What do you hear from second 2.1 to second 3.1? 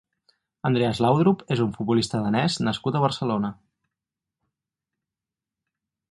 danès nascut a